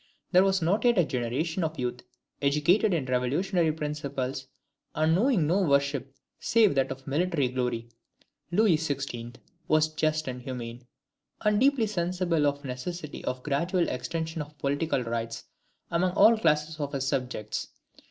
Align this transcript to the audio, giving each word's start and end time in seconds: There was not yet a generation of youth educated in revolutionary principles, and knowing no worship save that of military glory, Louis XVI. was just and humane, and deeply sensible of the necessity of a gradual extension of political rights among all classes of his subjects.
There 0.31 0.43
was 0.43 0.63
not 0.63 0.83
yet 0.83 0.97
a 0.97 1.05
generation 1.05 1.63
of 1.63 1.77
youth 1.77 2.01
educated 2.41 2.91
in 2.91 3.05
revolutionary 3.05 3.71
principles, 3.71 4.47
and 4.95 5.13
knowing 5.13 5.45
no 5.45 5.61
worship 5.61 6.15
save 6.39 6.73
that 6.73 6.89
of 6.91 7.05
military 7.05 7.49
glory, 7.49 7.87
Louis 8.51 8.77
XVI. 8.77 9.35
was 9.67 9.89
just 9.93 10.27
and 10.27 10.41
humane, 10.41 10.87
and 11.41 11.59
deeply 11.59 11.85
sensible 11.85 12.47
of 12.47 12.63
the 12.63 12.67
necessity 12.67 13.23
of 13.25 13.41
a 13.41 13.43
gradual 13.43 13.87
extension 13.89 14.41
of 14.41 14.57
political 14.57 15.03
rights 15.03 15.43
among 15.91 16.13
all 16.13 16.35
classes 16.35 16.79
of 16.79 16.93
his 16.93 17.05
subjects. 17.07 17.67